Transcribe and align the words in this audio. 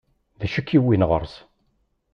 D 0.39 0.41
acu 0.45 0.57
i 0.59 0.61
k-iwwin 0.63 1.07
ɣur-s? 1.09 1.35